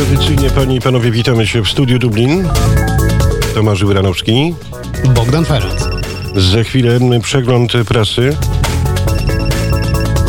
Tradycyjnie 0.00 0.50
panie 0.50 0.76
i 0.76 0.80
panowie 0.80 1.10
witamy 1.10 1.46
się 1.46 1.62
w 1.64 1.68
studiu 1.68 1.98
Dublin. 1.98 2.48
Tomasz 3.54 3.84
Wyranowski. 3.84 4.54
Bogdan 5.14 5.44
Ferenc. 5.44 5.88
Za 6.36 6.64
chwilę 6.64 7.00
przegląd 7.22 7.72
prasy. 7.88 8.36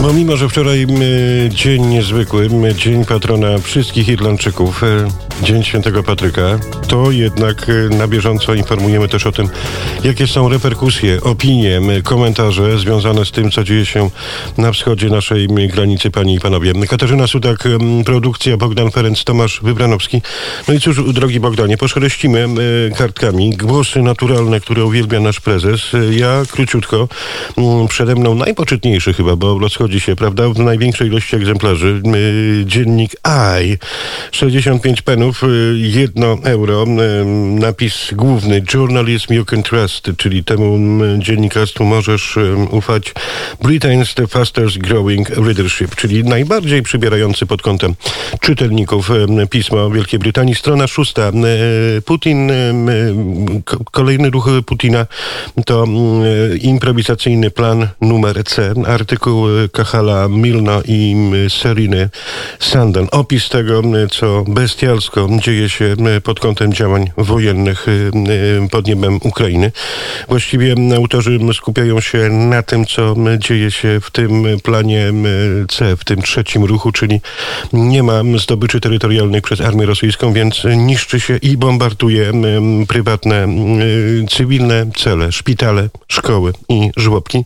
No 0.02 0.14
mimo, 0.14 0.38
że 0.38 0.50
wczoraj 0.50 0.88
dzień 1.50 1.86
niezwykły, 1.86 2.50
dzień 2.76 3.06
patrona 3.06 3.58
wszystkich 3.58 4.08
Irlandczyków, 4.08 4.84
e, 4.84 5.08
Dzień 5.44 5.64
Świętego 5.64 6.04
Patryka, 6.04 6.60
to 6.88 7.12
jednak 7.12 7.66
e, 7.70 7.96
na 7.96 8.08
bieżąco 8.08 8.54
informujemy 8.54 9.08
też 9.08 9.28
o 9.28 9.32
tym, 9.32 9.50
jakie 10.04 10.28
są 10.28 10.50
reperkusje, 10.50 11.22
opinie, 11.22 11.82
komentarze 12.04 12.80
związane 12.80 13.26
z 13.26 13.32
tym, 13.32 13.52
co 13.52 13.64
dzieje 13.64 13.86
się 13.86 14.10
na 14.58 14.72
wschodzie 14.72 15.10
naszej 15.10 15.48
granicy, 15.48 16.12
panie 16.12 16.36
i 16.36 16.40
panowie. 16.40 16.74
Katarzyna 16.90 17.28
Sudak, 17.28 17.64
produkcja, 18.06 18.58
Bogdan 18.58 18.92
Ferenc, 18.92 19.24
Tomasz 19.24 19.60
Wybranowski. 19.64 20.22
No 20.68 20.74
i 20.74 20.80
cóż, 20.80 21.14
drogi 21.14 21.40
Bogdanie, 21.40 21.78
poszreścimy 21.78 22.48
kartkami 22.98 23.58
głosy 23.58 24.02
naturalne, 24.02 24.60
które 24.60 24.86
uwielbia 24.86 25.20
nasz 25.20 25.40
prezes. 25.40 25.82
Ja 26.12 26.42
króciutko, 26.52 27.08
przede 27.90 28.16
mną 28.16 28.36
najpoczytniejszy 28.36 29.14
chyba, 29.14 29.36
bo 29.36 29.60
rozchodzi 29.60 30.00
się, 30.00 30.16
prawda, 30.16 30.50
w 30.50 30.60
największej 30.60 31.08
ilości 31.08 31.36
egzemplarzy, 31.36 32.02
dziennik 32.66 33.12
I, 33.62 33.78
65 34.32 35.02
penów, 35.02 35.31
Y, 35.44 35.78
jedno 35.78 36.38
euro. 36.44 36.84
Y, 36.84 37.26
napis 37.60 38.10
główny 38.14 38.64
Journalism 38.74 39.34
You 39.34 39.46
Can 39.46 39.64
Trust, 39.64 40.12
czyli 40.18 40.44
temu 40.44 40.80
dziennikarstwu 41.20 41.84
możesz 41.84 42.38
ufać. 42.72 43.14
Britain's 43.64 44.14
the 44.14 44.28
fastest 44.28 44.78
growing 44.78 45.30
readership, 45.30 45.96
czyli 45.96 46.24
najbardziej 46.24 46.82
przybierający 46.82 47.46
pod 47.46 47.62
kątem 47.62 47.96
czytelników 48.40 49.10
pismo 49.50 49.90
Wielkiej 49.90 50.20
Brytanii. 50.20 50.56
Strona 50.56 50.88
szósta. 50.88 51.32
Putin, 52.06 52.52
kolejny 53.92 54.30
ruch 54.30 54.50
Putina 54.66 55.06
to 55.66 55.86
improwizacyjny 56.62 57.52
plan 57.52 57.88
numer 58.02 58.44
C. 58.44 58.74
Artykuł 58.88 59.46
Kachala 59.72 60.28
Milno 60.28 60.82
i 60.86 61.16
Seriny 61.50 62.10
Sanden. 62.60 63.08
Opis 63.12 63.50
tego, 63.50 63.82
co 64.12 64.44
bestialsko 64.48 65.21
dzieje 65.42 65.70
się 65.70 65.96
pod 66.24 66.40
kątem 66.40 66.74
działań 66.74 67.12
wojennych 67.18 67.86
pod 68.72 68.88
niebem 68.88 69.20
Ukrainy. 69.24 69.72
Właściwie 70.28 70.76
autorzy 70.96 71.40
skupiają 71.54 72.00
się 72.00 72.30
na 72.30 72.64
tym, 72.64 72.86
co 72.86 73.16
dzieje 73.38 73.72
się 73.72 74.00
w 74.02 74.12
tym 74.12 74.44
planie 74.64 75.14
C, 75.70 75.98
w 75.98 76.06
tym 76.06 76.22
trzecim 76.22 76.64
ruchu, 76.64 76.92
czyli 76.92 77.22
nie 77.74 78.04
ma 78.04 78.22
zdobyczy 78.38 78.80
terytorialnych 78.80 79.42
przez 79.42 79.62
armię 79.62 79.86
rosyjską, 79.86 80.34
więc 80.34 80.64
niszczy 80.78 81.20
się 81.20 81.38
i 81.38 81.58
bombarduje 81.58 82.32
prywatne, 82.88 83.48
cywilne 84.30 84.86
cele, 84.96 85.32
szpitale, 85.32 85.90
szkoły 86.08 86.54
i 86.70 86.92
żłobki. 86.98 87.46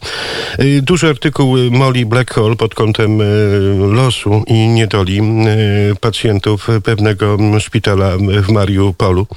Duży 0.82 1.10
artykuł 1.10 1.58
Molly 1.72 2.06
Blackhole 2.06 2.56
pod 2.56 2.76
kątem 2.76 3.22
losu 3.94 4.44
i 4.48 4.54
niedoli 4.54 5.22
pacjentów 6.02 6.68
pewnego 6.84 7.38
szpitala 7.66 8.18
w 8.18 8.50
Mariupolu. 8.50 9.28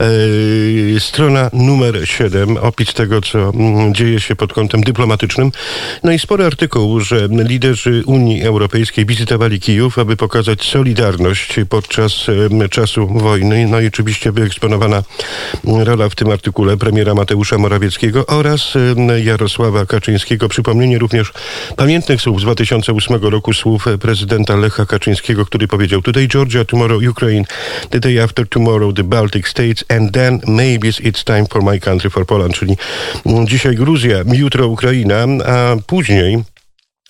E, 0.00 1.00
strona 1.00 1.50
numer 1.52 2.08
7, 2.08 2.56
opis 2.56 2.94
tego, 2.94 3.20
co 3.20 3.38
mm, 3.38 3.94
dzieje 3.94 4.20
się 4.20 4.36
pod 4.36 4.52
kątem 4.52 4.80
dyplomatycznym. 4.80 5.52
No 6.02 6.12
i 6.12 6.18
spory 6.18 6.44
artykuł, 6.44 7.00
że 7.00 7.28
liderzy 7.30 8.02
Unii 8.06 8.42
Europejskiej 8.42 9.06
wizytowali 9.06 9.60
Kijów, 9.60 9.98
aby 9.98 10.16
pokazać 10.16 10.62
solidarność 10.62 11.56
podczas 11.68 12.26
czasu 12.70 13.06
wojny. 13.06 13.66
No 13.68 13.80
i 13.80 13.86
oczywiście 13.86 14.32
wyeksponowana 14.32 15.02
rola 15.64 16.08
w 16.08 16.14
tym 16.14 16.30
artykule 16.30 16.76
premiera 16.76 17.14
Mateusza 17.14 17.58
Morawieckiego 17.58 18.26
oraz 18.26 18.74
Jarosława 19.24 19.86
Kaczyńskiego. 19.86 20.48
Przypomnienie 20.48 20.98
również 20.98 21.32
pamiętnych 21.76 22.20
słów 22.20 22.40
z 22.40 22.42
2008 22.42 23.22
roku, 23.22 23.52
słów 23.52 23.84
prezydenta 24.00 24.56
Lecha 24.56 24.86
Kaczyńskiego, 24.86 25.46
który 25.46 25.68
powiedział 25.68 26.02
Today 26.02 26.28
Georgia, 26.28 26.64
tomorrow 26.64 27.02
Ukraine, 27.10 27.44
the 27.90 28.00
day 28.00 28.18
after 28.18 28.48
tomorrow 28.48 28.92
the 28.92 29.02
Baltic 29.02 29.48
States 29.48 29.84
and 29.90 30.12
then 30.12 30.40
maybe 30.46 30.88
it's 30.88 31.24
time 31.24 31.46
for 31.46 31.62
my 31.62 31.80
country, 31.80 32.10
for 32.10 32.26
Poland, 32.26 32.54
czyli 32.54 32.76
dzisiaj 33.44 33.74
Gruzja, 33.74 34.16
jutro 34.32 34.66
Ukraina, 34.66 35.26
a 35.46 35.76
później 35.86 36.44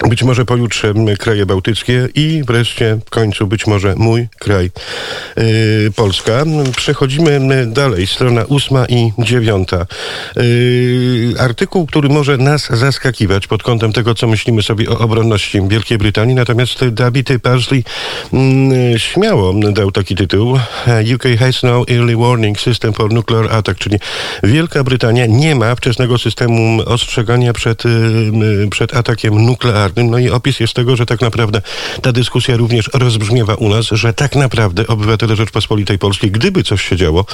być 0.02 0.22
może 0.22 0.44
pojutrze 0.44 0.94
kraje 1.18 1.46
bałtyckie 1.46 2.08
i 2.14 2.42
wreszcie 2.46 2.98
w 3.06 3.10
końcu 3.10 3.46
być 3.46 3.66
może 3.66 3.94
mój 3.96 4.28
kraj, 4.38 4.70
yy, 5.36 5.44
Polska. 5.96 6.44
Przechodzimy 6.76 7.66
dalej, 7.66 8.06
strona 8.06 8.44
ósma 8.44 8.86
i 8.86 9.12
dziewiąta. 9.18 9.86
Yy, 10.36 11.34
artykuł, 11.38 11.86
który 11.86 12.08
może 12.08 12.38
nas 12.38 12.68
zaskakiwać 12.70 13.46
pod 13.46 13.62
kątem 13.62 13.92
tego, 13.92 14.14
co 14.14 14.26
myślimy 14.26 14.62
sobie 14.62 14.90
o 14.90 14.98
obronności 14.98 15.60
Wielkiej 15.68 15.98
Brytanii, 15.98 16.34
natomiast 16.34 16.88
David 16.88 17.28
Parsley 17.42 17.84
yy, 18.32 18.98
śmiało 18.98 19.54
dał 19.72 19.92
taki 19.92 20.14
tytuł 20.14 20.58
UK 21.14 21.24
has 21.38 21.62
no 21.62 21.84
early 21.88 22.16
warning 22.16 22.60
system 22.60 22.92
for 22.92 23.12
nuclear 23.12 23.52
attack, 23.52 23.78
czyli 23.78 23.98
Wielka 24.42 24.84
Brytania 24.84 25.26
nie 25.26 25.54
ma 25.54 25.74
wczesnego 25.74 26.18
systemu 26.18 26.82
ostrzegania 26.86 27.52
przed, 27.52 27.86
y, 27.86 28.68
przed 28.70 28.96
atakiem 28.96 29.46
nuklearnym 29.46 29.83
no 29.96 30.18
i 30.18 30.30
opis 30.30 30.60
jest 30.60 30.74
tego, 30.74 30.96
że 30.96 31.06
tak 31.06 31.20
naprawdę 31.20 31.62
ta 32.02 32.12
dyskusja 32.12 32.56
również 32.56 32.90
rozbrzmiewa 32.94 33.54
u 33.54 33.68
nas, 33.68 33.86
że 33.86 34.12
tak 34.12 34.36
naprawdę 34.36 34.86
obywatele 34.86 35.36
Rzeczpospolitej 35.36 35.98
Polskiej, 35.98 36.30
gdyby 36.30 36.62
coś 36.62 36.88
się 36.88 36.96
działo, 36.96 37.24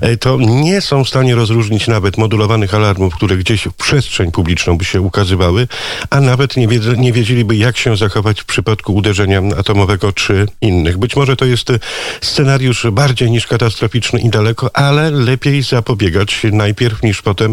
e, 0.00 0.16
to 0.16 0.38
nie 0.40 0.80
są 0.80 1.04
w 1.04 1.08
stanie 1.08 1.34
rozróżnić 1.34 1.88
nawet 1.88 2.18
modulowanych 2.18 2.74
alarmów, 2.74 3.14
które 3.14 3.36
gdzieś 3.36 3.64
w 3.64 3.72
przestrzeń 3.72 4.32
publiczną 4.32 4.78
by 4.78 4.84
się 4.84 5.00
ukazywały, 5.00 5.68
a 6.10 6.20
nawet 6.20 6.56
nie, 6.56 6.68
wiedz, 6.68 6.84
nie 6.96 7.12
wiedzieliby, 7.12 7.56
jak 7.56 7.76
się 7.76 7.96
zachować 7.96 8.40
w 8.40 8.44
przypadku 8.44 8.94
uderzenia 8.94 9.42
atomowego 9.58 10.12
czy 10.12 10.46
innych. 10.60 10.98
Być 10.98 11.16
może 11.16 11.36
to 11.36 11.44
jest 11.44 11.72
scenariusz 12.20 12.86
bardziej 12.92 13.30
niż 13.30 13.46
katastroficzny 13.46 14.20
i 14.20 14.28
daleko, 14.28 14.76
ale 14.76 15.10
lepiej 15.10 15.62
zapobiegać 15.62 16.42
najpierw 16.52 17.02
niż 17.02 17.22
potem 17.22 17.52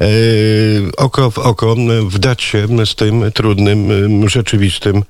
e, 0.00 0.06
oko 0.96 1.30
w 1.30 1.38
oko 1.38 1.76
wdać 2.06 2.42
się 2.42 2.86
z 2.86 2.94
tym 2.94 3.32
trudnym 3.32 3.95
rzeczywistym 4.26 5.02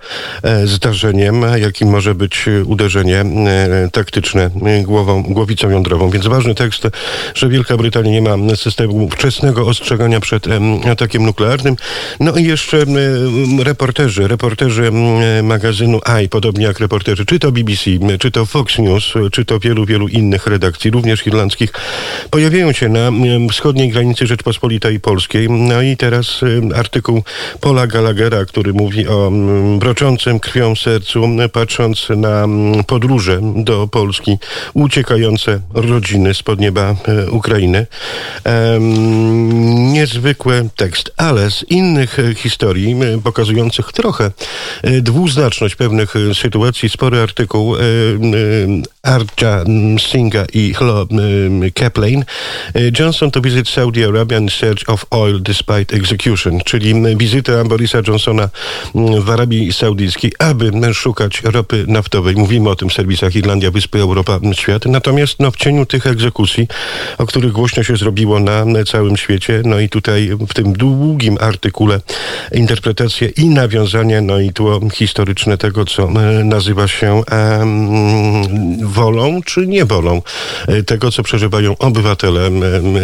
e, 0.42 0.66
zdarzeniem, 0.66 1.44
jakim 1.56 1.88
może 1.88 2.14
być 2.14 2.44
uderzenie 2.66 3.20
e, 3.20 3.88
taktyczne 3.92 4.50
głową, 4.82 5.22
głowicą 5.22 5.70
jądrową. 5.70 6.10
Więc 6.10 6.26
ważny 6.26 6.54
tekst, 6.54 6.82
że 7.34 7.48
Wielka 7.48 7.76
Brytania 7.76 8.10
nie 8.10 8.22
ma 8.22 8.56
systemu 8.56 9.10
wczesnego 9.10 9.66
ostrzegania 9.66 10.20
przed 10.20 10.46
atakiem 10.92 11.26
nuklearnym. 11.26 11.76
No 12.20 12.36
i 12.36 12.44
jeszcze 12.44 12.84
reporterzy, 13.64 14.28
reporterzy 14.28 14.90
magazynu 15.42 16.00
AI, 16.04 16.28
podobnie 16.28 16.64
jak 16.64 16.80
reporterzy 16.80 17.26
czy 17.26 17.38
to 17.38 17.52
BBC, 17.52 17.90
czy 18.20 18.30
to 18.30 18.46
Fox 18.46 18.78
News, 18.78 19.14
czy 19.32 19.44
to 19.44 19.60
wielu, 19.60 19.86
wielu 19.86 20.08
innych 20.08 20.46
redakcji, 20.46 20.90
również 20.90 21.26
irlandzkich, 21.26 21.72
pojawiają 22.30 22.72
się 22.72 22.88
na 22.88 23.12
wschodniej 23.50 23.90
granicy 23.90 24.26
Rzeczpospolitej 24.26 25.00
Polskiej. 25.00 25.50
No 25.50 25.82
i 25.82 25.96
teraz 25.96 26.40
artykuł 26.74 27.22
Paula 27.60 27.86
Gallaghera, 27.86 28.44
który 28.44 28.72
mówi 28.76 29.08
o 29.08 29.26
mm, 29.26 29.78
broczącym 29.78 30.40
krwią 30.40 30.76
sercu, 30.76 31.28
patrząc 31.52 32.08
na 32.16 32.44
mm, 32.44 32.84
podróże 32.84 33.40
do 33.54 33.88
Polski, 33.88 34.38
uciekające 34.74 35.60
rodziny 35.74 36.34
spod 36.34 36.60
nieba 36.60 36.94
e, 37.08 37.30
Ukrainy. 37.30 37.86
Niezwykły 39.92 40.68
tekst, 40.76 41.12
ale 41.16 41.50
z 41.50 41.62
innych 41.70 42.18
e, 42.18 42.34
historii, 42.34 42.96
pokazujących 43.24 43.92
trochę 43.92 44.30
e, 44.82 45.00
dwuznaczność 45.00 45.76
pewnych 45.76 46.14
sytuacji, 46.34 46.88
spory 46.88 47.20
artykuł 47.20 47.76
Arja 49.02 49.64
Singha 49.98 50.44
i 50.52 50.74
Hlo 50.74 51.06
Kaplan. 51.74 52.24
Johnson 52.98 53.30
to 53.30 53.40
visit 53.40 53.68
Saudi 53.68 54.04
Arabia 54.04 54.38
in 54.38 54.48
search 54.48 54.88
of 54.88 55.06
oil 55.10 55.42
despite 55.42 55.96
execution, 55.96 56.60
czyli 56.64 56.94
wizyta 57.16 57.64
Borisa 57.64 57.98
Johnsona 58.08 58.48
w 59.20 59.30
Arabii 59.30 59.72
Saudyjskiej, 59.72 60.32
aby 60.38 60.94
szukać 60.94 61.42
ropy 61.44 61.84
naftowej. 61.88 62.36
Mówimy 62.36 62.70
o 62.70 62.76
tym 62.76 62.90
serwisach 62.90 63.36
Irlandia, 63.36 63.70
Wyspy, 63.70 63.98
Europa, 64.00 64.40
Świat. 64.52 64.86
Natomiast 64.86 65.40
no, 65.40 65.50
w 65.50 65.56
cieniu 65.56 65.86
tych 65.86 66.06
egzekucji, 66.06 66.68
o 67.18 67.26
których 67.26 67.52
głośno 67.52 67.82
się 67.82 67.96
zrobiło 67.96 68.40
na 68.40 68.64
całym 68.86 69.16
świecie, 69.16 69.62
no 69.64 69.80
i 69.80 69.88
tutaj 69.88 70.30
w 70.48 70.54
tym 70.54 70.72
długim 70.72 71.36
artykule 71.40 72.00
interpretacje 72.52 73.28
i 73.28 73.48
nawiązanie, 73.48 74.20
no 74.20 74.40
i 74.40 74.52
tło 74.52 74.80
historyczne 74.94 75.58
tego, 75.58 75.84
co 75.84 76.10
nazywa 76.44 76.88
się 76.88 77.22
um, 77.32 78.88
wolą 78.88 79.42
czy 79.42 79.66
niewolą 79.66 80.22
e, 80.68 80.82
tego, 80.82 81.10
co 81.10 81.22
przeżywają 81.22 81.78
obywatele 81.78 82.50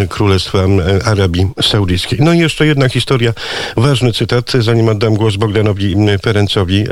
Królestwa 0.09 0.59
Arabii 1.05 1.47
Saudyjskiej. 1.63 2.19
No 2.23 2.33
i 2.33 2.39
jeszcze 2.39 2.67
jedna 2.67 2.89
historia, 2.89 3.33
ważny 3.77 4.13
cytat, 4.13 4.53
zanim 4.61 4.89
oddam 4.89 5.15
głos 5.15 5.37
Bogdanowi 5.37 5.52
Bogdanowi 5.53 5.95
Ferencowi. 6.19 6.85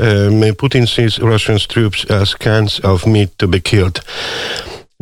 Putin 0.53 0.87
sees 0.87 1.19
Russian 1.19 1.57
troops 1.57 2.05
as 2.05 2.35
cans 2.35 2.79
of 2.81 3.07
meat 3.07 3.37
to 3.39 3.47
be 3.47 3.59
killed. 3.59 4.01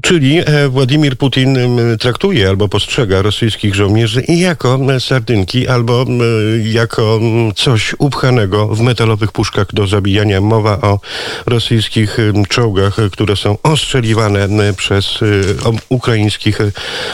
Czyli 0.01 0.37
e, 0.45 0.69
Władimir 0.69 1.17
Putin 1.17 1.57
traktuje 1.99 2.49
albo 2.49 2.67
postrzega 2.67 3.21
rosyjskich 3.21 3.75
żołnierzy 3.75 4.23
jako 4.27 4.79
sardynki, 4.99 5.67
albo 5.67 6.05
jako 6.63 7.19
coś 7.55 7.95
upchanego 7.97 8.67
w 8.67 8.81
metalowych 8.81 9.31
puszkach 9.31 9.67
do 9.73 9.87
zabijania. 9.87 10.41
Mowa 10.41 10.81
o 10.81 10.99
rosyjskich 11.45 12.17
czołgach, 12.49 12.97
które 13.11 13.35
są 13.35 13.57
ostrzeliwane 13.63 14.47
przez 14.77 15.19
ukraińskich 15.89 16.59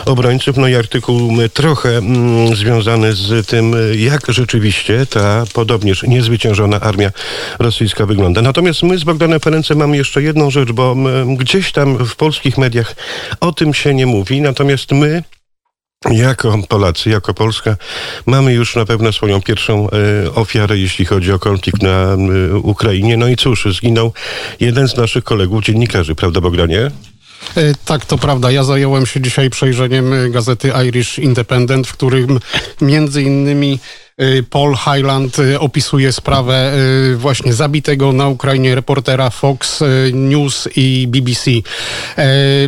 obrońców. 0.05 0.57
No 0.57 0.67
i 0.67 0.75
artykuł 0.75 1.31
trochę 1.53 2.01
związany 2.53 3.13
z 3.13 3.47
tym, 3.47 3.75
jak 3.97 4.21
rzeczywiście 4.27 5.05
ta 5.05 5.43
podobnież 5.53 6.03
niezwyciężona 6.03 6.79
armia 6.79 7.11
rosyjska 7.59 8.05
wygląda. 8.05 8.41
Natomiast 8.41 8.83
my 8.83 8.97
z 8.97 9.03
Bogdanem 9.03 9.39
Ferencem 9.39 9.77
mamy 9.77 9.97
jeszcze 9.97 10.21
jedną 10.21 10.49
rzecz, 10.49 10.71
bo 10.71 10.95
gdzieś 11.37 11.71
tam 11.71 12.05
w 12.05 12.15
polskich 12.15 12.57
mediach 12.57 12.74
mediach 12.75 12.95
o 13.39 13.51
tym 13.51 13.73
się 13.73 13.93
nie 13.93 14.05
mówi, 14.05 14.41
natomiast 14.41 14.91
my 14.91 15.23
jako 16.11 16.57
Polacy, 16.69 17.09
jako 17.09 17.33
Polska 17.33 17.77
mamy 18.25 18.53
już 18.53 18.75
na 18.75 18.85
pewno 18.85 19.11
swoją 19.11 19.41
pierwszą 19.41 19.89
e, 19.89 20.33
ofiarę, 20.33 20.77
jeśli 20.77 21.05
chodzi 21.05 21.31
o 21.31 21.39
konflikt 21.39 21.81
na 21.81 21.89
e, 21.89 22.57
Ukrainie. 22.57 23.17
No 23.17 23.27
i 23.27 23.35
cóż, 23.35 23.67
zginął 23.77 24.13
jeden 24.59 24.87
z 24.87 24.97
naszych 24.97 25.23
kolegów 25.23 25.63
dziennikarzy, 25.63 26.15
prawda 26.15 26.41
Bogdanie? 26.41 26.91
E, 27.57 27.73
tak, 27.85 28.05
to 28.05 28.17
prawda. 28.17 28.51
Ja 28.51 28.63
zająłem 28.63 29.05
się 29.05 29.21
dzisiaj 29.21 29.49
przejrzeniem 29.49 30.31
gazety 30.31 30.71
Irish 30.87 31.19
Independent, 31.19 31.87
w 31.87 31.93
którym 31.93 32.39
między 32.81 33.21
innymi 33.21 33.79
Y, 33.79 34.04
Paul 34.49 34.75
Highland 34.75 35.39
y, 35.39 35.59
opisuje 35.59 36.11
sprawę 36.11 36.73
y, 37.13 37.17
właśnie 37.17 37.53
zabitego 37.53 38.13
na 38.13 38.27
Ukrainie 38.27 38.75
reportera 38.75 39.29
Fox 39.29 39.83
News 40.13 40.69
i 40.75 41.07
BBC. 41.07 41.51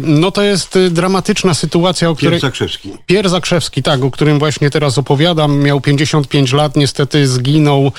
No 0.02 0.32
to 0.32 0.44
jest 0.44 0.80
dramatyczna 0.92 1.54
sytuacja, 1.54 2.10
o 2.10 2.16
której... 2.16 2.32
Pier 2.32 2.42
Zakrzewski. 2.42 2.92
Pier 3.06 3.30
Zakrzewski, 3.30 3.84
tak, 3.84 4.04
o 4.04 4.12
którym 4.12 4.40
właśnie 4.40 4.70
teraz 4.70 4.98
opowiadam. 4.98 5.60
Miał 5.60 5.82
55 5.82 6.54
lat, 6.54 6.76
niestety 6.76 7.28
zginął 7.28 7.92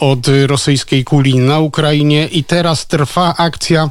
od 0.00 0.26
rosyjskiej 0.46 1.04
kuli 1.04 1.38
na 1.38 1.58
Ukrainie 1.58 2.26
i 2.26 2.44
teraz 2.44 2.86
trwa 2.86 3.34
akcja 3.36 3.90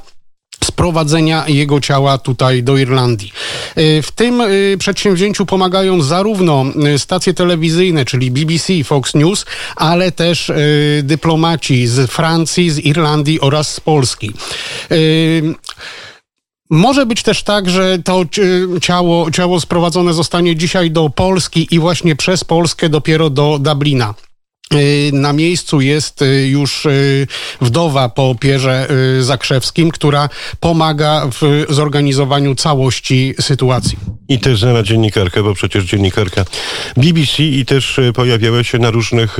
sprowadzenia 0.81 1.43
jego 1.47 1.81
ciała 1.81 2.17
tutaj 2.17 2.63
do 2.63 2.77
Irlandii. 2.77 3.31
Y, 3.77 4.01
w 4.01 4.11
tym 4.11 4.41
y, 4.41 4.75
przedsięwzięciu 4.79 5.45
pomagają 5.45 6.01
zarówno 6.01 6.65
y, 6.95 6.99
stacje 6.99 7.33
telewizyjne, 7.33 8.05
czyli 8.05 8.31
BBC, 8.31 8.83
Fox 8.83 9.13
News, 9.13 9.45
ale 9.75 10.11
też 10.11 10.51
dyplomaci 11.03 11.87
z 11.87 12.11
Francji, 12.11 12.71
z 12.71 12.79
Irlandii 12.79 13.41
oraz 13.41 13.73
z 13.73 13.79
Polski. 13.79 14.31
Może 16.69 17.05
być 17.05 17.23
też 17.23 17.43
tak, 17.43 17.69
że 17.69 17.99
to 17.99 18.25
ciało, 18.81 19.31
ciało 19.31 19.59
sprowadzone 19.59 20.13
zostanie 20.13 20.55
dzisiaj 20.55 20.91
do 20.91 21.09
Polski 21.09 21.67
i 21.71 21.79
właśnie 21.79 22.15
przez 22.15 22.43
Polskę 22.43 22.89
dopiero 22.89 23.29
do 23.29 23.59
Dublina. 23.59 24.13
Y, 24.73 25.11
na 25.13 25.33
miejscu 25.33 25.81
jest 25.81 26.21
y, 26.21 26.47
już 26.47 26.85
y, 26.85 27.27
wdowa 27.61 28.09
po 28.09 28.35
Pierze 28.39 28.87
Zakrzewskim, 29.19 29.91
która 29.91 30.29
pomaga 30.59 31.27
w 31.41 31.65
zorganizowaniu 31.69 32.55
całości 32.55 33.33
sytuacji. 33.39 33.97
I 34.31 34.39
też 34.39 34.59
znana 34.59 34.83
dziennikarka, 34.83 35.43
bo 35.43 35.53
przecież 35.53 35.83
dziennikarka 35.83 36.45
BBC 36.97 37.43
i 37.43 37.65
też 37.65 37.99
pojawiała 38.13 38.63
się 38.63 38.79
na 38.79 38.91
różnych 38.91 39.37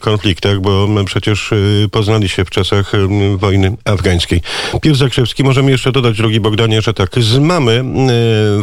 konfliktach, 0.00 0.60
bo 0.60 0.88
przecież 1.04 1.50
poznali 1.90 2.28
się 2.28 2.44
w 2.44 2.50
czasach 2.50 2.92
wojny 3.36 3.76
afgańskiej. 3.84 4.42
Pier 4.82 4.96
Zakrzewski, 4.96 5.44
możemy 5.44 5.70
jeszcze 5.70 5.92
dodać, 5.92 6.16
drogi 6.16 6.40
Bogdanie, 6.40 6.82
że 6.82 6.94
tak, 6.94 7.10
z 7.18 7.38
mamy 7.38 7.84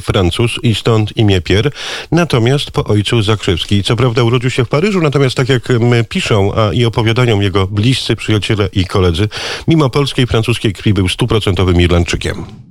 Francuz 0.02 0.60
i 0.64 0.76
stąd 0.76 1.18
imię 1.18 1.42
Pier, 1.42 1.72
natomiast 2.12 2.72
po 2.72 2.84
ojcu 2.84 3.22
Zakrzewski. 3.22 3.84
Co 3.84 3.96
prawda 3.96 4.24
urodził 4.24 4.50
się 4.50 4.66
w 4.66 4.70
Paryżu, 4.70 5.02
natomiast 5.02 5.36
tak 5.36 5.50
jak 5.50 5.70
piszą 6.10 6.52
a, 6.56 6.74
i 6.74 6.86
opowiadają 6.86 7.40
jego 7.40 7.68
bliscy 7.68 8.16
przyjaciele 8.16 8.70
i 8.74 8.86
koledzy, 8.86 9.28
mimo 9.68 9.90
polskiej 9.90 10.26
i 10.26 10.28
francuskiej 10.28 10.74
krwi 10.74 10.94
był 10.94 11.10
stuprocentowym 11.10 11.82
Irlandczykiem. 11.82 12.65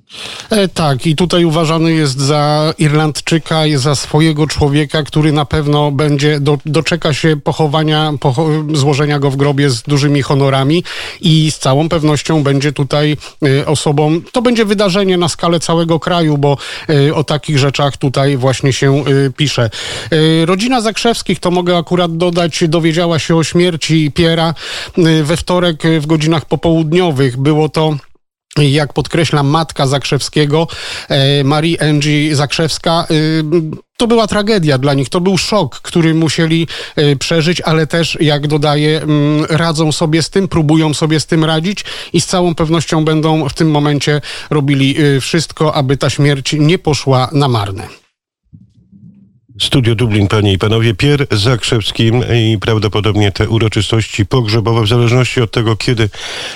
E, 0.50 0.68
tak, 0.68 1.06
i 1.06 1.16
tutaj 1.16 1.44
uważany 1.44 1.92
jest 1.92 2.20
za 2.20 2.74
Irlandczyka, 2.78 3.62
za 3.76 3.94
swojego 3.94 4.46
człowieka, 4.46 5.02
który 5.02 5.32
na 5.32 5.44
pewno 5.44 5.90
będzie, 5.90 6.40
do, 6.40 6.58
doczeka 6.66 7.14
się 7.14 7.36
pochowania, 7.36 8.12
pocho 8.20 8.48
złożenia 8.72 9.18
go 9.18 9.30
w 9.30 9.36
grobie 9.36 9.70
z 9.70 9.82
dużymi 9.82 10.22
honorami 10.22 10.84
i 11.20 11.50
z 11.50 11.58
całą 11.58 11.88
pewnością 11.88 12.42
będzie 12.42 12.72
tutaj 12.72 13.16
e, 13.42 13.66
osobą, 13.66 14.20
to 14.32 14.42
będzie 14.42 14.64
wydarzenie 14.64 15.16
na 15.16 15.28
skalę 15.28 15.60
całego 15.60 16.00
kraju, 16.00 16.38
bo 16.38 16.56
e, 16.88 17.14
o 17.14 17.24
takich 17.24 17.58
rzeczach 17.58 17.96
tutaj 17.96 18.36
właśnie 18.36 18.72
się 18.72 19.04
pisze. 19.36 19.70
Rodzina 20.44 20.80
Zakrzewskich, 20.80 21.40
to 21.40 21.50
mogę 21.50 21.76
akurat 21.76 22.16
dodać, 22.16 22.64
dowiedziała 22.68 23.18
się 23.18 23.36
o 23.36 23.44
śmierci 23.44 24.12
Piera 24.14 24.54
we 25.22 25.36
wtorek 25.36 25.82
w 26.00 26.06
godzinach 26.06 26.44
popołudniowych. 26.44 27.36
Było 27.36 27.68
to 27.68 27.96
jak 28.58 28.92
podkreśla 28.92 29.42
matka 29.42 29.86
Zakrzewskiego, 29.86 30.66
e, 31.08 31.44
Marii 31.44 31.80
Angie 31.80 32.36
Zakrzewska, 32.36 33.06
e, 33.10 33.14
to 33.96 34.06
była 34.06 34.26
tragedia 34.26 34.78
dla 34.78 34.94
nich, 34.94 35.08
to 35.08 35.20
był 35.20 35.38
szok, 35.38 35.80
który 35.80 36.14
musieli 36.14 36.68
e, 36.96 37.16
przeżyć, 37.16 37.60
ale 37.60 37.86
też, 37.86 38.18
jak 38.20 38.46
dodaje, 38.46 39.02
mm, 39.02 39.44
radzą 39.44 39.92
sobie 39.92 40.22
z 40.22 40.30
tym, 40.30 40.48
próbują 40.48 40.94
sobie 40.94 41.20
z 41.20 41.26
tym 41.26 41.44
radzić 41.44 41.84
i 42.12 42.20
z 42.20 42.26
całą 42.26 42.54
pewnością 42.54 43.04
będą 43.04 43.48
w 43.48 43.54
tym 43.54 43.70
momencie 43.70 44.20
robili 44.50 44.96
wszystko, 45.20 45.74
aby 45.74 45.96
ta 45.96 46.10
śmierć 46.10 46.56
nie 46.58 46.78
poszła 46.78 47.28
na 47.32 47.48
marne. 47.48 48.03
Studio 49.60 49.94
Dublin, 49.94 50.28
panie 50.28 50.52
i 50.52 50.58
panowie, 50.58 50.94
Pier 50.94 51.26
Zakrzewski 51.30 52.12
i 52.34 52.58
prawdopodobnie 52.60 53.32
te 53.32 53.48
uroczystości 53.48 54.26
pogrzebowe, 54.26 54.82
w 54.82 54.88
zależności 54.88 55.40
od 55.40 55.50
tego, 55.50 55.76
kiedy 55.76 56.08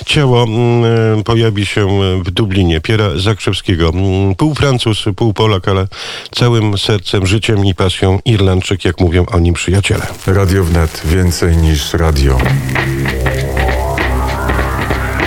ciało 0.06 0.42
mm, 0.42 1.24
pojawi 1.24 1.66
się 1.66 1.88
w 2.22 2.30
Dublinie. 2.30 2.80
Piera 2.80 3.10
Zakrzewskiego, 3.16 3.88
mm, 3.88 4.34
pół 4.34 4.54
Francuz, 4.54 5.04
pół 5.16 5.34
Polak, 5.34 5.68
ale 5.68 5.88
całym 6.30 6.78
sercem, 6.78 7.26
życiem 7.26 7.66
i 7.66 7.74
pasją 7.74 8.18
Irlandczyk, 8.24 8.84
jak 8.84 9.00
mówią 9.00 9.26
o 9.26 9.38
nim 9.38 9.54
przyjaciele. 9.54 10.06
Radio 10.26 10.64
wnet, 10.64 11.02
więcej 11.04 11.56
niż 11.56 11.94
radio. 11.94 12.38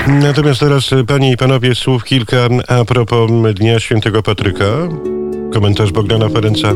Natomiast 0.07 0.59
teraz, 0.59 0.89
panie 1.07 1.31
i 1.31 1.37
panowie, 1.37 1.75
słów 1.75 2.03
kilka 2.03 2.37
a 2.67 2.85
propos 2.85 3.31
Dnia 3.55 3.79
Świętego 3.79 4.23
Patryka. 4.23 4.65
Komentarz 5.53 5.91
Bogdana 5.91 6.29
Ferenca 6.29 6.73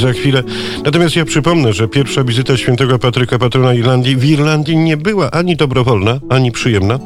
za 0.00 0.12
chwilę. 0.12 0.42
Natomiast 0.84 1.16
ja 1.16 1.24
przypomnę, 1.24 1.72
że 1.72 1.88
pierwsza 1.88 2.24
wizyta 2.24 2.56
świętego 2.56 2.98
Patryka, 2.98 3.38
patrona 3.38 3.74
Irlandii, 3.74 4.16
w 4.16 4.24
Irlandii 4.24 4.76
nie 4.76 4.96
była 4.96 5.30
ani 5.30 5.56
dobrowolna, 5.56 6.20
ani 6.28 6.52
przyjemna, 6.52 6.98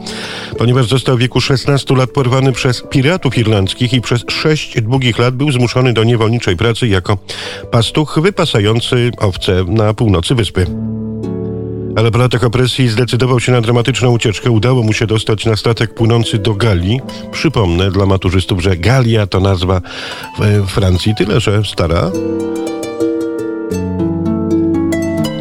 ponieważ 0.58 0.87
został 0.87 1.16
w 1.16 1.20
wieku 1.20 1.40
16 1.40 1.96
lat 1.96 2.11
porwany 2.11 2.52
przez 2.52 2.82
piratów 2.90 3.38
irlandzkich 3.38 3.92
i 3.92 4.00
przez 4.00 4.25
6 4.28 4.80
długich 4.80 5.18
lat 5.18 5.35
był 5.37 5.52
zmuszony 5.52 5.92
do 5.92 6.04
niewolniczej 6.04 6.56
pracy 6.56 6.88
jako 6.88 7.18
pastuch 7.70 8.18
wypasający 8.23 9.11
owce 9.18 9.64
na 9.68 9.94
północy 9.94 10.35
wyspy. 10.35 10.66
Ale 11.97 12.11
po 12.11 12.19
latach 12.19 12.45
opresji 12.45 12.88
zdecydował 12.88 13.41
się 13.41 13.53
na 13.53 13.61
dramatyczną 13.61 14.11
ucieczkę. 14.11 14.50
Udało 14.50 14.83
mu 14.83 14.93
się 14.93 15.07
dostać 15.07 15.47
na 15.47 15.57
statek 15.57 15.95
płynący 15.95 16.38
do 16.38 16.55
Galii. 16.55 17.00
Przypomnę 17.33 17.91
dla 17.91 18.07
maturzystów, 18.07 18.62
że 18.62 18.76
Galia 18.76 19.26
to 19.26 19.41
nazwa 19.41 19.81
w 20.38 20.67
Francji, 20.67 21.15
tyle 21.15 21.41
że 21.41 21.62
stara 21.65 22.11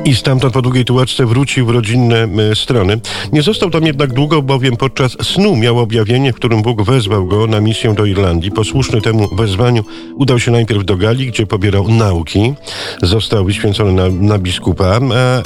i 0.05 0.15
stamtąd 0.15 0.53
po 0.53 0.61
długiej 0.61 0.85
tułaczce 0.85 1.25
wrócił 1.25 1.65
w 1.65 1.69
rodzinne 1.69 2.27
strony. 2.55 2.99
Nie 3.33 3.41
został 3.41 3.69
tam 3.69 3.85
jednak 3.85 4.13
długo, 4.13 4.41
bowiem 4.41 4.77
podczas 4.77 5.17
snu 5.21 5.55
miał 5.55 5.79
objawienie, 5.79 6.33
w 6.33 6.35
którym 6.35 6.61
Bóg 6.61 6.81
wezwał 6.81 7.25
go 7.25 7.47
na 7.47 7.61
misję 7.61 7.93
do 7.93 8.05
Irlandii. 8.05 8.51
Posłuszny 8.51 9.01
temu 9.01 9.35
wezwaniu 9.35 9.83
udał 10.15 10.39
się 10.39 10.51
najpierw 10.51 10.85
do 10.85 10.97
Galii, 10.97 11.27
gdzie 11.27 11.47
pobierał 11.47 11.87
nauki. 11.87 12.53
Został 13.01 13.45
wyświęcony 13.45 13.93
na, 13.93 14.09
na 14.09 14.37
biskupa 14.37 14.99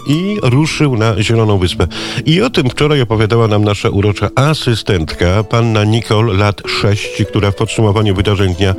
i 0.08 0.38
ruszył 0.44 0.96
na 0.96 1.24
Zieloną 1.24 1.58
Wyspę. 1.58 1.88
I 2.26 2.42
o 2.42 2.50
tym 2.50 2.70
wczoraj 2.70 3.02
opowiadała 3.02 3.48
nam 3.48 3.64
nasza 3.64 3.90
urocza 3.90 4.30
asystentka, 4.36 5.44
panna 5.44 5.84
Nicole, 5.84 6.34
lat 6.34 6.62
6, 6.68 7.24
która 7.30 7.52
w 7.52 7.56
podsumowaniu 7.56 8.16
wydarzeń 8.16 8.56
dnia 8.56 8.76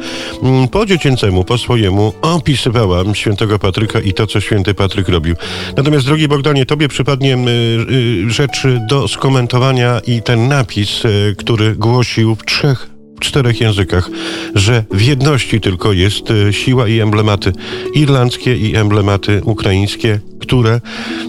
po 0.71 0.87
dziecięcemu, 0.87 1.45
po 1.45 1.59
swojemu 1.59 2.13
opisywała 2.23 3.15
świętego 3.15 3.59
Patryka 3.59 4.01
i 4.01 4.13
to, 4.13 4.27
co 4.27 4.41
święty 4.41 4.75
Patryk 4.75 5.09
robił. 5.09 5.37
Natomiast, 5.77 6.07
drogi 6.07 6.29
Bogdanie, 6.29 6.67
tobie 6.67 6.89
przypadnie 6.89 7.37
y, 7.37 8.31
rzecz 8.31 8.67
do 8.89 9.09
skomentowania 9.09 10.00
i 10.07 10.23
ten 10.23 10.49
napis, 10.49 11.05
y, 11.05 11.35
który 11.39 11.75
głosił 11.75 12.35
w 12.35 12.45
trzech 12.45 12.91
czterech 13.21 13.61
językach, 13.61 14.11
że 14.55 14.85
w 14.91 15.03
jedności 15.03 15.61
tylko 15.61 15.93
jest 15.93 16.25
siła 16.50 16.89
i 16.89 17.00
emblematy 17.00 17.53
irlandzkie 17.95 18.57
i 18.57 18.77
emblematy 18.77 19.41
ukraińskie, 19.45 20.21
które 20.41 20.81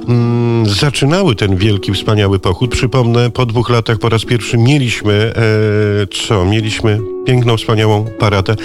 mm, 0.08 0.66
zaczynały 0.70 1.36
ten 1.36 1.56
wielki, 1.56 1.94
wspaniały 1.94 2.40
pochód. 2.40 2.72
Przypomnę, 2.72 3.32
po 3.32 3.46
dwóch 3.46 3.70
latach 3.70 4.00
po 4.00 4.10
raz 4.10 4.26
pierwszy 4.26 4.58
mieliśmy, 4.58 5.14
e, 5.14 6.08
co? 6.28 6.46
Mieliśmy 6.46 7.00
piękną, 7.26 7.58
wspaniałą 7.58 8.06
paradę. 8.20 8.56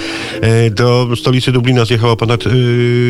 E, 0.41 0.71
do 0.71 1.09
stolicy 1.17 1.53
Dublina 1.53 1.85
zjechało 1.85 2.17
ponad 2.17 2.41
e, 2.47 2.51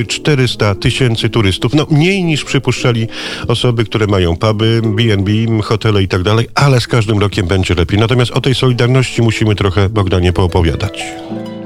400 0.06 0.74
tysięcy 0.74 1.30
turystów. 1.30 1.74
No 1.74 1.86
mniej 1.90 2.24
niż 2.24 2.44
przypuszczali 2.44 3.06
osoby, 3.48 3.84
które 3.84 4.06
mają 4.06 4.36
puby, 4.36 4.82
B&B, 4.84 5.32
hotele 5.62 6.02
i 6.02 6.08
tak 6.08 6.22
dalej, 6.22 6.46
ale 6.54 6.80
z 6.80 6.86
każdym 6.86 7.18
rokiem 7.18 7.46
będzie 7.46 7.74
lepiej. 7.74 7.98
Natomiast 7.98 8.30
o 8.30 8.40
tej 8.40 8.54
solidarności 8.54 9.22
musimy 9.22 9.54
trochę, 9.54 9.88
Bogdanie, 9.88 10.32
poopowiadać. 10.32 11.04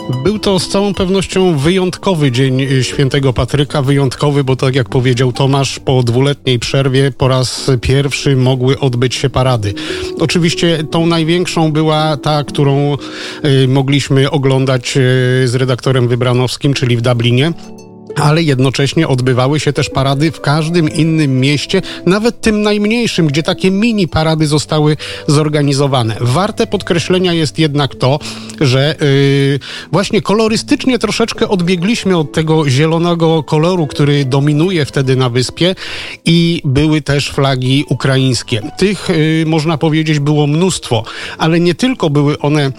Był 0.09 0.39
to 0.39 0.59
z 0.59 0.69
całą 0.69 0.95
pewnością 0.95 1.59
wyjątkowy 1.59 2.33
dzień 2.33 2.61
y, 2.61 2.85
świętego 2.85 3.33
Patryka. 3.33 3.83
Wyjątkowy, 3.83 4.45
bo 4.45 4.57
tak 4.57 4.75
jak 4.75 4.89
powiedział 4.89 5.33
Tomasz, 5.33 5.79
po 5.79 6.03
dwuletniej 6.03 6.59
przerwie 6.59 7.13
po 7.13 7.29
raz 7.29 7.71
pierwszy 7.81 8.37
mogły 8.37 8.79
odbyć 8.79 9.15
się 9.15 9.31
parady. 9.31 9.75
Oczywiście 10.21 10.85
tą 10.91 11.07
największą 11.07 11.73
była 11.73 12.17
ta, 12.17 12.45
którą 12.45 12.97
y, 13.45 13.69
mogliśmy 13.69 14.31
oglądać 14.31 14.97
y, 14.97 15.01
z 15.49 15.55
redaktorem 15.55 16.09
Wybranowskim, 16.09 16.75
czyli 16.75 16.97
w 16.97 17.01
Dublinie 17.01 17.53
ale 18.17 18.43
jednocześnie 18.43 19.09
odbywały 19.09 19.61
się 19.61 19.73
też 19.73 19.91
parady 19.91 20.33
w 20.33 20.41
każdym 20.41 20.89
innym 20.89 21.41
mieście, 21.41 21.83
nawet 22.07 22.41
tym 22.41 22.63
najmniejszym, 22.63 23.27
gdzie 23.27 23.43
takie 23.43 23.71
mini 23.71 24.09
parady 24.09 24.47
zostały 24.47 24.97
zorganizowane. 25.27 26.17
Warte 26.21 26.67
podkreślenia 26.67 27.33
jest 27.33 27.59
jednak 27.59 27.95
to, 27.95 28.19
że 28.61 28.95
yy, 29.01 29.59
właśnie 29.93 30.23
kolorystycznie 30.23 30.99
troszeczkę 30.99 31.49
odbiegliśmy 31.49 32.17
od 32.17 32.33
tego 32.33 32.71
zielonego 32.71 33.43
koloru, 33.43 33.87
który 33.87 34.25
dominuje 34.25 34.85
wtedy 34.85 35.17
na 35.17 35.29
wyspie 35.31 35.75
i 36.25 36.63
były 36.65 37.03
też 37.03 37.31
flagi 37.31 37.85
ukraińskie. 37.89 38.63
Tych, 38.79 39.09
yy, 39.09 39.45
można 39.47 39.79
powiedzieć, 39.79 40.19
było 40.19 40.47
mnóstwo, 40.47 41.05
ale 41.39 41.61
nie 41.61 41.75
tylko 41.75 42.11
były 42.11 42.39
one 42.39 42.73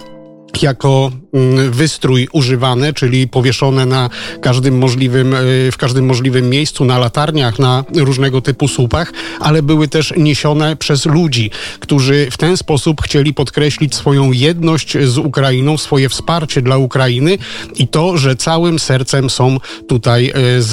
jako 0.61 1.11
mm, 1.33 1.71
wystrój 1.71 2.27
używane, 2.31 2.93
czyli 2.93 3.27
powieszone 3.27 3.85
na 3.85 4.09
każdym 4.41 4.77
możliwym, 4.77 5.33
e, 5.33 5.37
w 5.71 5.77
każdym 5.77 6.05
możliwym 6.05 6.49
miejscu, 6.49 6.85
na 6.85 6.97
latarniach, 6.97 7.59
na 7.59 7.83
różnego 7.95 8.41
typu 8.41 8.67
słupach, 8.67 9.13
ale 9.39 9.63
były 9.63 9.87
też 9.87 10.13
niesione 10.17 10.75
przez 10.75 11.05
ludzi, 11.05 11.51
którzy 11.79 12.27
w 12.31 12.37
ten 12.37 12.57
sposób 12.57 13.01
chcieli 13.01 13.33
podkreślić 13.33 13.95
swoją 13.95 14.31
jedność 14.31 14.97
z 15.03 15.17
Ukrainą, 15.17 15.77
swoje 15.77 16.09
wsparcie 16.09 16.61
dla 16.61 16.77
Ukrainy 16.77 17.37
i 17.75 17.87
to, 17.87 18.17
że 18.17 18.35
całym 18.35 18.79
sercem 18.79 19.29
są 19.29 19.57
tutaj 19.87 20.29
e, 20.29 20.61
z, 20.61 20.71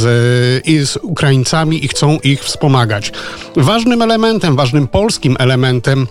z 0.88 0.96
Ukraińcami 1.02 1.84
i 1.84 1.88
chcą 1.88 2.18
ich 2.24 2.44
wspomagać. 2.44 3.12
Ważnym 3.56 4.02
elementem, 4.02 4.56
ważnym 4.56 4.88
polskim 4.88 5.36
elementem 5.38 6.06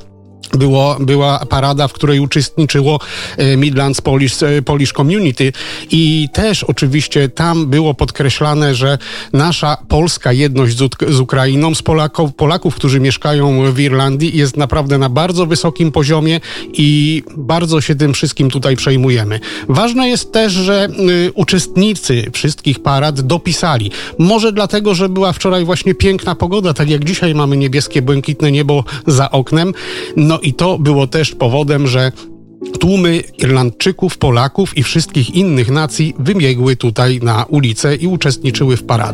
było, 0.54 0.98
była 1.00 1.46
parada, 1.46 1.88
w 1.88 1.94
której 1.94 2.20
uczestniczyło 2.20 3.00
e, 3.38 3.58
Midlands 3.58 4.01
Polish, 4.01 4.44
e, 4.44 4.62
Polish 4.62 4.94
Community 4.94 5.54
i 5.92 6.30
też 6.34 6.63
oczywiście 6.63 7.30
tam 7.30 7.68
było 7.68 7.94
podkreślane, 7.94 8.75
że 8.75 8.98
nasza 9.34 9.77
polska 9.88 10.34
jedność 10.34 10.77
z, 10.77 10.89
z 11.10 11.20
Ukrainą, 11.20 11.75
z 11.75 11.82
Polaków, 11.82 12.34
Polaków, 12.34 12.75
którzy 12.75 13.00
mieszkają 13.00 13.72
w 13.72 13.80
Irlandii 13.80 14.38
jest 14.38 14.58
naprawdę 14.58 14.98
na 14.98 15.10
bardzo 15.10 15.46
wysokim 15.46 15.92
poziomie 15.92 16.39
i 16.74 17.24
bardzo 17.38 17.82
się 17.82 17.96
tym 17.96 18.13
wszystkim 18.13 18.50
tutaj 18.50 18.75
przejmujemy. 18.75 19.39
Ważne 19.70 20.10
jest 20.10 20.32
też, 20.32 20.54
że 20.54 20.88
y, 21.27 21.32
uczestnicy 21.34 22.32
wszystkich 22.34 22.80
parad 22.80 23.22
dopisali. 23.22 23.92
Może 24.18 24.51
dlatego, 24.51 24.96
że 24.96 25.10
była 25.10 25.34
wczoraj 25.34 25.66
właśnie 25.66 25.96
piękna 25.96 26.36
pogoda, 26.36 26.74
tak 26.74 26.89
jak 26.89 27.06
dzisiaj 27.06 27.36
mamy 27.36 27.58
niebieskie, 27.58 28.01
błękitne 28.01 28.51
niebo 28.51 28.84
za 29.08 29.32
oknem. 29.32 29.74
No 30.16 30.37
i 30.41 30.53
to 30.53 30.79
było 30.79 31.08
też 31.08 31.36
powodem, 31.36 31.88
że 31.88 32.12
tłumy 32.79 33.24
Irlandczyków, 33.38 34.17
Polaków 34.17 34.77
i 34.77 34.84
wszystkich 34.84 35.36
innych 35.36 35.70
nacji 35.70 36.13
wybiegły 36.20 36.75
tutaj 36.75 37.20
na 37.24 37.44
ulicę 37.44 37.96
i 37.96 38.08
uczestniczyły 38.08 38.77
w 38.77 38.84
paradzie. 38.84 38.98